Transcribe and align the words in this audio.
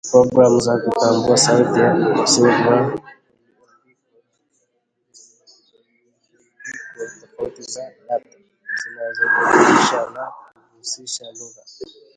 programu 0.09 0.59
za 0.61 0.77
kutambua 0.77 1.37
sauti 1.37 1.79
ni 1.79 2.11
ukosefu 2.11 2.43
wa 2.69 2.75
milimbiko 2.75 3.05
tofauti 7.21 7.61
za 7.61 7.91
data 8.09 8.29
zinazojumuisha 8.83 10.09
na 10.13 10.31
kuhusisha 10.73 11.25
lugha 11.25 11.63